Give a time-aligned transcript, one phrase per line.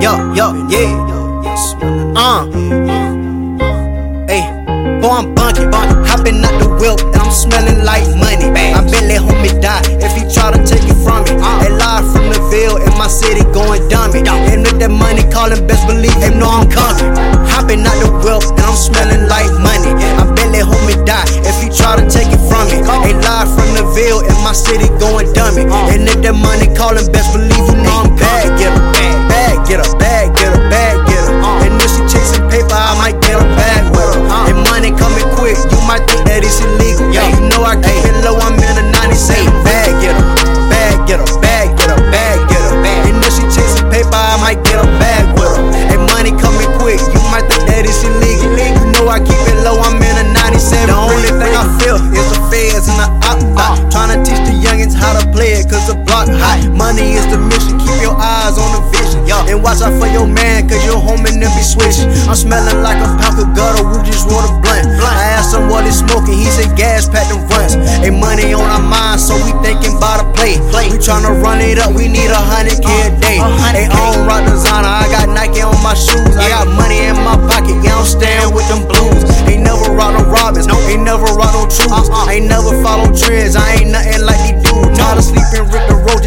[0.00, 0.96] Yo, yo, yeah.
[2.16, 2.48] Uh.
[4.24, 4.48] Hey,
[5.00, 5.68] boy, I'm bunking.
[6.08, 8.48] Hopping out the whip, and I'm smelling like money.
[8.48, 11.36] I bet let homie die if he try to take it from me.
[11.60, 14.24] They lie from the veil, and my city going dummy.
[14.24, 17.12] And if that money calling, best believe him know I'm coming.
[17.44, 19.92] Hopping out the whip, and I'm smelling like money.
[20.16, 22.80] I bet let homie die if he try to take it from me.
[23.04, 25.64] They lie from the veil my city going dummy.
[25.64, 28.52] And if that money calling, best believe you know I'm bad.
[28.60, 31.40] Get her, bag, get her, bag, get her, bag, get her.
[31.64, 34.20] And if she chasing paper, I might get her back with her.
[34.52, 37.08] And money coming quick, you might think that it's illegal.
[37.16, 40.26] Yeah, you know I keep it low, I'm in a 97 bag, get her,
[40.68, 42.76] bag, get her, bag, get her, bag, get her.
[43.08, 45.64] And if she chasing paper, I might get her back with her.
[45.96, 48.52] And money coming quick, you might think that it's illegal.
[48.52, 50.92] You know I keep it low, I'm in a 97.
[50.92, 53.80] The only thing I feel is the feds and the op dot.
[53.92, 54.41] Trying to teach
[54.90, 56.66] how to play it, cause the block hot.
[56.74, 59.22] Money is the mission, keep your eyes on the vision.
[59.46, 62.10] And watch out for your man, cause your home and them be switching.
[62.26, 64.82] I'm smelling like a pound of gutter, we just rolled a blunt.
[64.98, 67.78] I asked him what he's smoking, he said gas pack them runs.
[68.02, 70.58] Ain't money on our mind, so we thinking about a play.
[70.90, 73.38] We tryna run it up, we need a hundred K a day.
[73.70, 76.34] They own rock designer, I got Nike on my shoes.
[76.34, 79.22] I got money in my pocket, yeah, I'm staying with them blues.
[79.46, 82.10] Ain't never rock no Robins, ain't never rock no truths.
[82.28, 84.51] Ain't never follow trends, I ain't nothing like these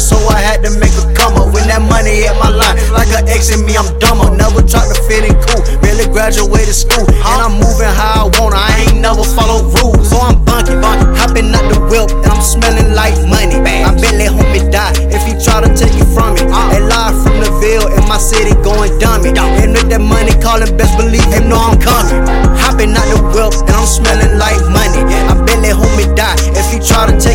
[0.00, 1.52] Rick so I had to make a come up.
[1.52, 4.32] When that money hit my line, like an ex in me, I'm dumber.
[4.32, 7.04] Never tried to fit in cool, barely graduated school.
[7.04, 10.08] And I'm moving how I wanna, I ain't never follow rules.
[10.08, 13.60] So I'm bunking, bunking, hopping out the whip, and I'm smelling like money.
[13.60, 16.48] I bet let homie die if he try to take it from me.
[16.48, 16.72] Uh.
[16.72, 19.36] They live from the Ville and my city going dummy.
[19.36, 22.24] And with that money calling, best believe they know I'm coming.
[22.56, 25.04] Hopping out the whip, and I'm smelling like money.
[25.28, 27.29] I bet let homie die if he try to take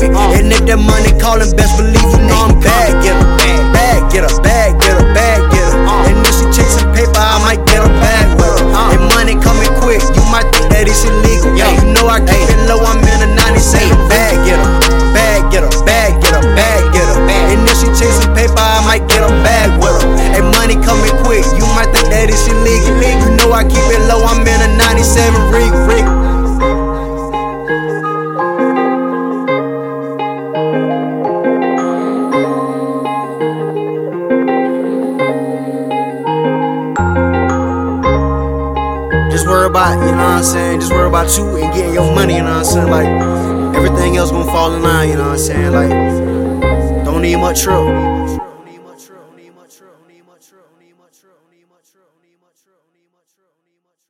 [0.00, 0.16] going dummy.
[0.16, 0.38] Uh.
[0.38, 2.94] And if that money calling, best believe you know I'm bad.
[2.94, 3.02] Uh.
[3.02, 3.28] Get her,
[3.74, 5.78] bag, get her, bag, get her, bag, get her.
[6.10, 8.66] And if she chasing paper, I might get her back with her.
[8.94, 11.54] And money coming quick, you might think that it's illegal.
[11.54, 14.70] Yeah, you know I keep it low, I'm in a 97 bag, get her,
[15.14, 17.18] bag, get her, bag, get her, bag, get her.
[17.50, 20.06] And if she chasing paper, I might get her back with her.
[20.38, 22.94] And money coming quick, you might think that it's illegal.
[22.98, 25.93] You know I keep it low, I'm in a 97 rig, rig.
[39.34, 40.78] Just worry about, you know what I'm saying?
[40.78, 42.88] Just worry about you and getting your money, you know what I'm saying?
[42.88, 45.72] Like, everything else gonna fall in line, you know what I'm saying?
[45.72, 48.14] Like, don't need much trouble.